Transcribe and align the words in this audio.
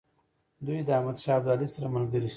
دوی 0.65 0.79
د 0.87 0.89
احمدشاه 0.97 1.37
ابدالي 1.37 1.67
سره 1.75 1.87
ملګري 1.95 2.27
شي. 2.29 2.29